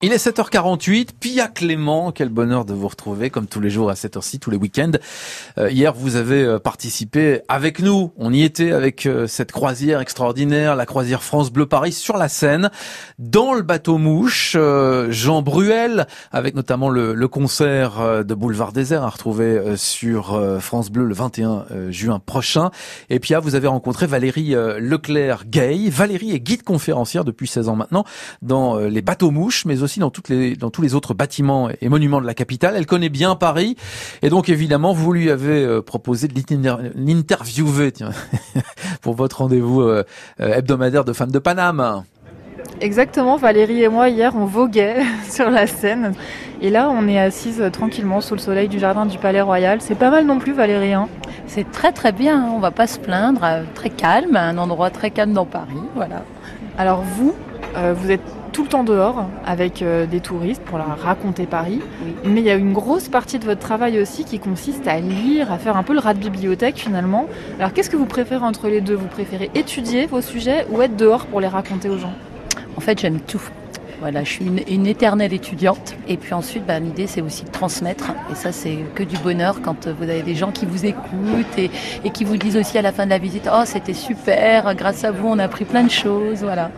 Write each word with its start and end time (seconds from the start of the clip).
Il 0.00 0.12
est 0.12 0.24
7h48, 0.24 1.08
Pia 1.18 1.48
Clément, 1.48 2.12
quel 2.12 2.28
bonheur 2.28 2.64
de 2.64 2.72
vous 2.72 2.86
retrouver 2.86 3.30
comme 3.30 3.48
tous 3.48 3.58
les 3.58 3.68
jours 3.68 3.90
à 3.90 3.96
cette 3.96 4.16
heure-ci, 4.16 4.38
tous 4.38 4.48
les 4.48 4.56
week-ends. 4.56 4.92
Euh, 5.58 5.72
hier, 5.72 5.92
vous 5.92 6.14
avez 6.14 6.44
euh, 6.44 6.60
participé 6.60 7.40
avec 7.48 7.80
nous, 7.80 8.12
on 8.16 8.32
y 8.32 8.44
était 8.44 8.70
avec 8.70 9.06
euh, 9.06 9.26
cette 9.26 9.50
croisière 9.50 9.98
extraordinaire, 10.00 10.76
la 10.76 10.86
croisière 10.86 11.24
France 11.24 11.50
Bleu 11.50 11.66
Paris 11.66 11.90
sur 11.90 12.16
la 12.16 12.28
Seine, 12.28 12.70
dans 13.18 13.54
le 13.54 13.62
bateau 13.62 13.98
mouche, 13.98 14.56
Jean 15.08 15.42
Bruel, 15.42 16.06
avec 16.30 16.54
notamment 16.54 16.90
le, 16.90 17.12
le, 17.12 17.26
concert 17.26 18.24
de 18.24 18.34
Boulevard 18.34 18.72
Désert 18.72 19.02
à 19.02 19.08
retrouver 19.08 19.76
sur 19.76 20.40
France 20.60 20.90
Bleu 20.90 21.06
le 21.06 21.14
21 21.14 21.64
juin 21.90 22.20
prochain. 22.24 22.70
Et 23.10 23.18
Pia, 23.18 23.40
vous 23.40 23.56
avez 23.56 23.66
rencontré 23.66 24.06
Valérie 24.06 24.54
Leclerc-Gay. 24.78 25.88
Valérie 25.90 26.30
est 26.30 26.40
guide 26.40 26.62
conférencière 26.62 27.24
depuis 27.24 27.48
16 27.48 27.68
ans 27.68 27.76
maintenant 27.76 28.04
dans 28.42 28.78
les 28.78 29.02
bateaux 29.02 29.32
mouches, 29.32 29.64
mais 29.64 29.82
aussi 29.82 29.87
aussi 29.88 30.00
dans 30.00 30.10
toutes 30.10 30.28
les 30.28 30.54
dans 30.54 30.68
tous 30.68 30.82
les 30.82 30.94
autres 30.94 31.14
bâtiments 31.14 31.70
et 31.80 31.88
monuments 31.88 32.20
de 32.20 32.26
la 32.26 32.34
capitale. 32.34 32.74
Elle 32.76 32.84
connaît 32.84 33.08
bien 33.08 33.34
Paris 33.36 33.74
et 34.20 34.28
donc 34.28 34.50
évidemment 34.50 34.92
vous 34.92 35.14
lui 35.14 35.30
avez 35.30 35.64
euh, 35.64 35.80
proposé 35.80 36.28
de 36.28 36.34
l'interviewer 36.94 37.94
pour 39.00 39.14
votre 39.14 39.38
rendez-vous 39.38 39.80
euh, 39.80 40.04
euh, 40.40 40.52
hebdomadaire 40.52 41.06
de 41.06 41.14
femmes 41.14 41.30
de 41.30 41.38
Paname. 41.38 42.04
Exactement, 42.82 43.38
Valérie 43.38 43.82
et 43.82 43.88
moi 43.88 44.10
hier 44.10 44.34
on 44.36 44.44
voguait 44.44 44.98
sur 45.30 45.48
la 45.48 45.66
scène 45.66 46.12
et 46.60 46.68
là 46.68 46.90
on 46.90 47.08
est 47.08 47.18
assise 47.18 47.64
tranquillement 47.72 48.20
sous 48.20 48.34
le 48.34 48.40
soleil 48.40 48.68
du 48.68 48.78
jardin 48.78 49.06
du 49.06 49.16
Palais 49.16 49.40
Royal. 49.40 49.80
C'est 49.80 49.94
pas 49.94 50.10
mal 50.10 50.26
non 50.26 50.38
plus 50.38 50.52
Valérie. 50.52 50.92
Hein 50.92 51.08
C'est 51.46 51.70
très 51.72 51.92
très 51.92 52.12
bien, 52.12 52.44
on 52.54 52.58
va 52.58 52.72
pas 52.72 52.86
se 52.86 52.98
plaindre, 52.98 53.40
très 53.74 53.88
calme, 53.88 54.36
un 54.36 54.58
endroit 54.58 54.90
très 54.90 55.10
calme 55.10 55.32
dans 55.32 55.46
Paris, 55.46 55.80
voilà. 55.94 56.24
Alors 56.76 57.02
vous, 57.02 57.34
vous 57.74 58.10
êtes 58.10 58.37
tout 58.58 58.64
le 58.64 58.68
temps 58.70 58.82
dehors 58.82 59.24
avec 59.46 59.82
euh, 59.82 60.04
des 60.04 60.18
touristes 60.18 60.62
pour 60.62 60.78
leur 60.78 60.98
raconter 60.98 61.46
Paris. 61.46 61.80
Mais 62.24 62.40
il 62.40 62.44
y 62.44 62.50
a 62.50 62.56
une 62.56 62.72
grosse 62.72 63.08
partie 63.08 63.38
de 63.38 63.44
votre 63.44 63.60
travail 63.60 64.00
aussi 64.00 64.24
qui 64.24 64.40
consiste 64.40 64.88
à 64.88 64.98
lire, 64.98 65.52
à 65.52 65.58
faire 65.58 65.76
un 65.76 65.84
peu 65.84 65.92
le 65.92 66.00
rat 66.00 66.12
de 66.12 66.18
bibliothèque 66.18 66.74
finalement. 66.74 67.28
Alors 67.60 67.72
qu'est-ce 67.72 67.88
que 67.88 67.96
vous 67.96 68.06
préférez 68.06 68.44
entre 68.44 68.66
les 68.66 68.80
deux? 68.80 68.96
Vous 68.96 69.06
préférez 69.06 69.48
étudier 69.54 70.06
vos 70.06 70.20
sujets 70.20 70.66
ou 70.72 70.82
être 70.82 70.96
dehors 70.96 71.26
pour 71.26 71.40
les 71.40 71.46
raconter 71.46 71.88
aux 71.88 71.98
gens? 71.98 72.12
En 72.76 72.80
fait, 72.80 72.98
j'aime 72.98 73.20
tout. 73.20 73.42
Voilà, 74.00 74.24
je 74.24 74.30
suis 74.30 74.44
une, 74.44 74.86
éternelle 74.88 75.32
étudiante. 75.32 75.94
Et 76.08 76.16
puis 76.16 76.34
ensuite, 76.34 76.66
bah, 76.66 76.80
l'idée, 76.80 77.06
c'est 77.06 77.20
aussi 77.20 77.44
de 77.44 77.50
transmettre. 77.50 78.10
Et 78.32 78.34
ça, 78.34 78.50
c'est 78.50 78.78
que 78.96 79.04
du 79.04 79.18
bonheur 79.18 79.62
quand 79.62 79.86
vous 79.86 80.02
avez 80.02 80.22
des 80.22 80.34
gens 80.34 80.50
qui 80.50 80.66
vous 80.66 80.84
écoutent 80.84 81.58
et, 81.58 81.70
et 82.04 82.10
qui 82.10 82.24
vous 82.24 82.36
disent 82.36 82.56
aussi 82.56 82.76
à 82.76 82.82
la 82.82 82.90
fin 82.90 83.04
de 83.04 83.10
la 83.10 83.18
visite, 83.18 83.48
oh, 83.52 83.62
c'était 83.64 83.94
super, 83.94 84.74
grâce 84.74 85.04
à 85.04 85.12
vous, 85.12 85.28
on 85.28 85.38
a 85.38 85.44
appris 85.44 85.64
plein 85.64 85.84
de 85.84 85.92
choses. 85.92 86.42
Voilà. 86.42 86.72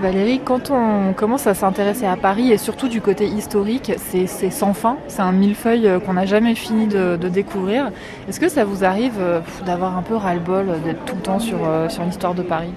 Valérie, 0.00 0.40
quand 0.44 0.70
on 0.70 1.14
commence 1.14 1.46
à 1.46 1.54
s'intéresser 1.54 2.04
à 2.04 2.16
Paris 2.16 2.52
et 2.52 2.58
surtout 2.58 2.88
du 2.88 3.00
côté 3.00 3.26
historique, 3.26 3.92
c'est 3.96 4.50
sans 4.50 4.74
fin, 4.74 4.98
c'est 5.08 5.22
un 5.22 5.32
millefeuille 5.32 5.88
euh, 5.88 6.00
qu'on 6.00 6.12
n'a 6.12 6.26
jamais 6.26 6.54
fini 6.54 6.86
de, 6.86 7.16
découvrir. 7.28 7.90
Est-ce 8.28 8.38
que 8.38 8.48
ça 8.48 8.64
vous 8.64 8.84
arrive 8.84 9.14
euh, 9.18 9.40
d'avoir 9.64 9.96
un 9.96 10.02
peu 10.02 10.14
ras-le-bol 10.14 10.80
d'être 10.84 11.04
tout 11.06 11.16
le 11.16 11.22
temps 11.22 11.38
sur, 11.38 11.58
euh, 11.66 11.88
sur 11.88 12.04
l'histoire 12.04 12.34
de 12.34 12.42
Paris? 12.42 12.72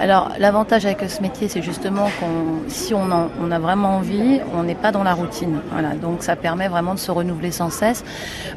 Alors 0.00 0.32
l'avantage 0.38 0.86
avec 0.86 1.08
ce 1.08 1.20
métier, 1.22 1.48
c'est 1.48 1.62
justement 1.62 2.08
qu'on, 2.20 2.68
si 2.68 2.94
on, 2.94 3.08
on, 3.42 3.50
a 3.50 3.58
vraiment 3.58 3.96
envie, 3.96 4.40
on 4.54 4.62
n'est 4.62 4.74
pas 4.74 4.92
dans 4.92 5.02
la 5.02 5.14
routine. 5.14 5.60
Voilà, 5.72 5.94
donc 5.94 6.22
ça 6.22 6.36
permet 6.36 6.68
vraiment 6.68 6.94
de 6.94 6.98
se 6.98 7.10
renouveler 7.10 7.50
sans 7.50 7.70
cesse. 7.70 8.04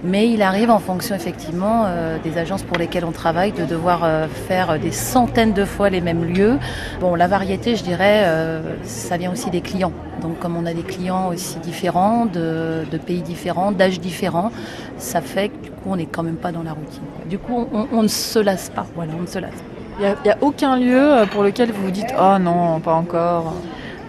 Mais 0.03 0.29
il 0.29 0.41
arrive 0.41 0.69
en 0.69 0.79
fonction 0.79 1.15
effectivement 1.15 1.83
euh, 1.85 2.17
des 2.23 2.37
agences 2.37 2.63
pour 2.63 2.77
lesquelles 2.77 3.05
on 3.05 3.11
travaille 3.11 3.51
de 3.51 3.65
devoir 3.65 4.01
euh, 4.03 4.27
faire 4.27 4.79
des 4.79 4.91
centaines 4.91 5.53
de 5.53 5.65
fois 5.65 5.89
les 5.89 6.01
mêmes 6.01 6.23
lieux. 6.23 6.57
Bon, 6.99 7.15
la 7.15 7.27
variété, 7.27 7.75
je 7.75 7.83
dirais, 7.83 8.23
euh, 8.25 8.61
ça 8.83 9.17
vient 9.17 9.31
aussi 9.31 9.49
des 9.49 9.61
clients. 9.61 9.93
Donc 10.21 10.39
comme 10.39 10.55
on 10.55 10.65
a 10.65 10.73
des 10.73 10.83
clients 10.83 11.29
aussi 11.29 11.57
différents, 11.59 12.25
de, 12.27 12.85
pays 13.05 13.21
différents, 13.21 13.71
d'âges 13.71 13.99
différents, 13.99 14.51
ça 14.97 15.21
fait 15.21 15.49
que 15.49 15.63
du 15.63 15.71
coup 15.71 15.89
on 15.89 15.95
n'est 15.95 16.05
quand 16.05 16.23
même 16.23 16.35
pas 16.35 16.51
dans 16.51 16.63
la 16.63 16.73
routine. 16.73 17.01
Du 17.25 17.39
coup 17.39 17.67
on 17.73 18.03
ne 18.03 18.07
se 18.07 18.37
lasse 18.37 18.69
pas. 18.69 18.85
Voilà, 18.95 19.13
on 19.17 19.21
ne 19.21 19.27
se 19.27 19.39
lasse 19.39 19.51
pas. 19.51 19.80
Il 19.99 20.15
n'y 20.23 20.31
a, 20.31 20.37
aucun 20.41 20.77
lieu 20.77 20.99
euh, 20.99 21.25
pour 21.25 21.43
lequel 21.43 21.71
vous 21.71 21.83
vous 21.83 21.91
dites 21.91 22.13
Oh 22.19 22.37
non, 22.39 22.79
pas 22.79 22.93
encore 22.93 23.53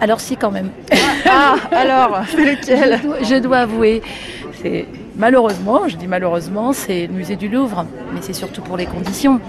Alors, 0.01 0.19
si, 0.19 0.37
quand 0.37 0.51
même. 0.51 0.69
ah, 1.29 1.55
alors, 1.71 2.21
c'est 2.29 2.45
lequel 2.45 2.99
je 3.21 3.39
dois, 3.39 3.59
avouer, 3.59 4.01
c'est 4.61 4.87
malheureusement, 5.15 5.87
je 5.87 5.97
dis 5.97 6.07
malheureusement, 6.07 6.73
c'est 6.73 7.07
le 7.07 7.13
musée 7.13 7.35
du 7.35 7.47
Louvre, 7.47 7.85
mais 8.13 8.21
c'est 8.21 8.33
surtout 8.33 8.61
pour 8.61 8.77
les 8.77 8.85
conditions. 8.85 9.39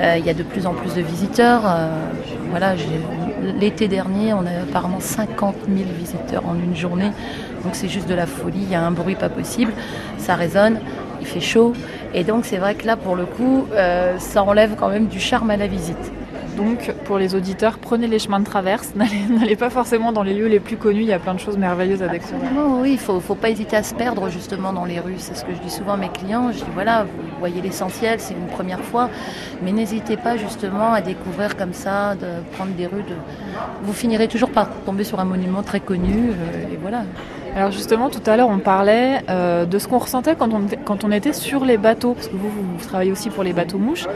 Euh, 0.00 0.16
il 0.18 0.24
y 0.24 0.30
a 0.30 0.34
de 0.34 0.42
plus 0.42 0.66
en 0.66 0.72
plus 0.72 0.94
de 0.94 1.02
visiteurs. 1.02 1.62
Euh, 1.66 1.88
voilà, 2.50 2.74
l'été 3.58 3.86
dernier, 3.88 4.32
on 4.32 4.46
a 4.46 4.62
apparemment 4.62 5.00
50 5.00 5.56
000 5.68 5.88
visiteurs 5.98 6.46
en 6.46 6.54
une 6.54 6.76
journée. 6.76 7.10
Donc 7.64 7.74
c'est 7.74 7.88
juste 7.88 8.08
de 8.08 8.14
la 8.14 8.26
folie. 8.26 8.60
Il 8.62 8.70
y 8.70 8.74
a 8.74 8.82
un 8.82 8.90
bruit 8.90 9.16
pas 9.16 9.28
possible. 9.28 9.72
Ça 10.18 10.34
résonne 10.34 10.80
il 11.20 11.26
fait 11.26 11.40
chaud. 11.40 11.72
Et 12.14 12.24
donc 12.24 12.44
c'est 12.44 12.58
vrai 12.58 12.74
que 12.74 12.86
là, 12.86 12.96
pour 12.96 13.16
le 13.16 13.26
coup, 13.26 13.66
euh, 13.72 14.18
ça 14.18 14.42
enlève 14.42 14.74
quand 14.78 14.88
même 14.88 15.06
du 15.06 15.20
charme 15.20 15.50
à 15.50 15.56
la 15.56 15.66
visite. 15.66 16.12
Donc 16.56 16.92
pour 17.04 17.18
les 17.18 17.34
auditeurs, 17.34 17.78
prenez 17.78 18.06
les 18.06 18.18
chemins 18.18 18.40
de 18.40 18.44
traverse, 18.44 18.92
n'allez 19.30 19.56
pas 19.56 19.70
forcément 19.70 20.12
dans 20.12 20.22
les 20.22 20.34
lieux 20.34 20.46
les 20.46 20.60
plus 20.60 20.76
connus, 20.76 21.02
il 21.02 21.08
y 21.08 21.12
a 21.12 21.18
plein 21.18 21.34
de 21.34 21.40
choses 21.40 21.56
merveilleuses 21.56 22.02
à 22.02 22.08
découvrir. 22.08 22.50
Oui, 22.80 22.92
il 22.92 22.98
faut, 22.98 23.18
faut 23.20 23.34
pas 23.34 23.50
hésiter 23.50 23.76
à 23.76 23.82
se 23.82 23.94
perdre 23.94 24.28
justement 24.28 24.72
dans 24.72 24.84
les 24.84 25.00
rues, 25.00 25.14
c'est 25.18 25.34
ce 25.34 25.44
que 25.44 25.54
je 25.54 25.60
dis 25.60 25.70
souvent 25.70 25.92
à 25.92 25.96
mes 25.96 26.10
clients, 26.10 26.50
je 26.52 26.58
dis 26.58 26.70
voilà, 26.74 27.04
vous 27.04 27.38
voyez 27.38 27.62
l'essentiel, 27.62 28.20
c'est 28.20 28.34
une 28.34 28.48
première 28.48 28.80
fois, 28.80 29.08
mais 29.62 29.72
n'hésitez 29.72 30.16
pas 30.16 30.36
justement 30.36 30.92
à 30.92 31.00
découvrir 31.00 31.56
comme 31.56 31.72
ça, 31.72 32.14
de 32.16 32.26
prendre 32.56 32.72
des 32.72 32.86
rues, 32.86 33.04
de... 33.04 33.14
vous 33.82 33.92
finirez 33.92 34.28
toujours 34.28 34.50
par 34.50 34.68
tomber 34.84 35.04
sur 35.04 35.20
un 35.20 35.24
monument 35.24 35.62
très 35.62 35.80
connu, 35.80 36.30
euh, 36.30 36.74
et 36.74 36.78
voilà. 36.80 37.04
Alors 37.56 37.72
justement, 37.72 38.10
tout 38.10 38.22
à 38.26 38.36
l'heure, 38.36 38.48
on 38.48 38.58
parlait 38.58 39.22
euh, 39.28 39.66
de 39.66 39.78
ce 39.78 39.88
qu'on 39.88 39.98
ressentait 39.98 40.36
quand 40.36 40.52
on, 40.52 40.62
quand 40.84 41.04
on 41.04 41.10
était 41.10 41.32
sur 41.32 41.64
les 41.64 41.76
bateaux, 41.76 42.14
parce 42.14 42.28
que 42.28 42.36
vous, 42.36 42.48
vous 42.48 42.86
travaillez 42.86 43.10
aussi 43.10 43.28
pour 43.28 43.42
les 43.42 43.52
bateaux 43.52 43.78
mouches. 43.78 44.06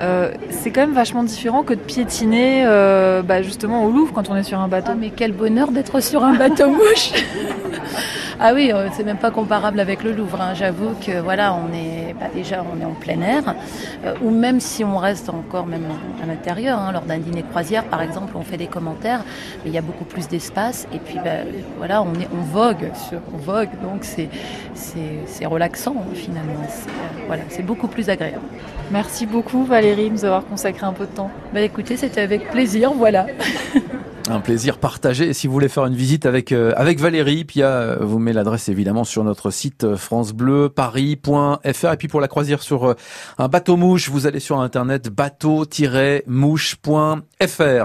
Euh, 0.00 0.32
c'est 0.50 0.70
quand 0.70 0.82
même 0.82 0.94
vachement 0.94 1.24
différent 1.24 1.62
que 1.62 1.74
de 1.74 1.80
piétiner 1.80 2.64
euh, 2.66 3.22
bah, 3.22 3.42
justement 3.42 3.84
au 3.84 3.90
Louvre 3.90 4.12
quand 4.12 4.30
on 4.30 4.36
est 4.36 4.44
sur 4.44 4.60
un 4.60 4.68
bateau. 4.68 4.90
Ah, 4.92 4.96
mais 4.98 5.10
quel 5.10 5.32
bonheur 5.32 5.70
d'être 5.70 6.00
sur 6.00 6.24
un 6.24 6.34
bateau 6.34 6.68
mouche 6.68 7.12
Ah 8.40 8.52
oui, 8.54 8.70
euh, 8.72 8.88
c'est 8.92 9.02
même 9.02 9.16
pas 9.16 9.32
comparable 9.32 9.80
avec 9.80 10.04
le 10.04 10.12
Louvre. 10.12 10.40
Hein. 10.40 10.54
J'avoue 10.54 10.90
que 11.04 11.18
voilà, 11.20 11.52
on 11.54 11.74
est 11.74 12.14
bah, 12.20 12.26
déjà 12.32 12.64
on 12.72 12.80
est 12.80 12.84
en 12.84 12.94
plein 12.94 13.20
air, 13.20 13.56
euh, 14.04 14.14
ou 14.22 14.30
même 14.30 14.60
si 14.60 14.84
on 14.84 14.96
reste 14.96 15.28
encore 15.28 15.66
même 15.66 15.86
à 16.22 16.26
l'intérieur, 16.26 16.78
hein, 16.78 16.92
lors 16.92 17.02
d'un 17.02 17.18
dîner 17.18 17.42
de 17.42 17.48
croisière 17.48 17.84
par 17.84 18.00
exemple, 18.00 18.34
on 18.36 18.42
fait 18.42 18.56
des 18.56 18.68
commentaires, 18.68 19.24
mais 19.64 19.70
il 19.70 19.74
y 19.74 19.78
a 19.78 19.82
beaucoup 19.82 20.04
plus 20.04 20.28
d'espace 20.28 20.86
et 20.92 21.00
puis 21.00 21.16
bah, 21.16 21.42
voilà, 21.78 22.00
on 22.00 22.14
est 22.14 22.28
on 22.32 22.42
vogue, 22.42 22.92
sur, 23.08 23.18
on 23.34 23.38
vogue, 23.38 23.70
donc 23.82 24.04
c'est 24.04 24.28
c'est 24.74 25.46
relaxant 25.46 25.96
finalement. 26.14 26.62
Euh, 26.62 27.22
voilà, 27.26 27.42
c'est 27.48 27.66
beaucoup 27.66 27.88
plus 27.88 28.08
agréable. 28.08 28.38
Merci 28.92 29.26
beaucoup 29.26 29.64
Valérie 29.64 29.87
de 29.96 30.08
nous 30.08 30.24
avoir 30.24 30.44
consacré 30.44 30.86
un 30.86 30.92
peu 30.92 31.06
de 31.06 31.14
temps. 31.14 31.30
Bah 31.52 31.60
écoutez, 31.60 31.96
c'était 31.96 32.20
avec 32.20 32.50
plaisir, 32.50 32.92
voilà. 32.92 33.26
Un 34.30 34.40
plaisir 34.40 34.76
partagé. 34.76 35.32
Si 35.32 35.46
vous 35.46 35.54
voulez 35.54 35.70
faire 35.70 35.86
une 35.86 35.94
visite 35.94 36.26
avec 36.26 36.52
euh, 36.52 36.74
avec 36.76 37.00
Valérie, 37.00 37.46
Pia 37.46 37.68
euh, 37.68 37.96
vous 38.02 38.18
met 38.18 38.34
l'adresse 38.34 38.68
évidemment 38.68 39.04
sur 39.04 39.24
notre 39.24 39.50
site 39.50 39.84
euh, 39.84 39.96
francebleuparis.fr. 39.96 41.92
Et 41.92 41.96
puis 41.96 42.08
pour 42.08 42.20
la 42.20 42.28
croisière 42.28 42.60
sur 42.60 42.94
un 43.38 43.48
bateau 43.48 43.78
mouche, 43.78 44.10
vous 44.10 44.26
allez 44.26 44.40
sur 44.40 44.60
internet 44.60 45.08
bateau-mouche.fr. 45.08 47.62